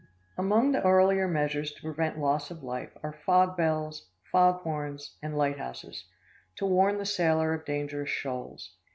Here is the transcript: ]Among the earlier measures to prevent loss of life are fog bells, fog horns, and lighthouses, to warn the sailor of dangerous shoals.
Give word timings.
]Among 0.39 0.71
the 0.71 0.81
earlier 0.83 1.27
measures 1.27 1.71
to 1.73 1.81
prevent 1.83 2.17
loss 2.17 2.49
of 2.49 2.63
life 2.63 2.89
are 3.03 3.13
fog 3.13 3.55
bells, 3.55 4.07
fog 4.31 4.61
horns, 4.61 5.15
and 5.21 5.37
lighthouses, 5.37 6.05
to 6.55 6.65
warn 6.65 6.97
the 6.97 7.05
sailor 7.05 7.53
of 7.53 7.65
dangerous 7.65 8.09
shoals. 8.09 8.71